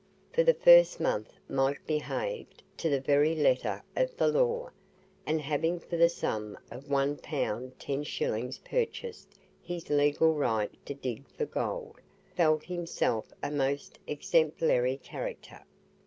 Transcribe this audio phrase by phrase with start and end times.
[0.33, 4.69] For the first month Mike behaved to the very letter of the law,
[5.27, 10.95] and having for the sum of one pound ten shillings purchased his legal right to
[10.95, 11.99] dig for gold,
[12.35, 15.63] felt himself a most exemplary character.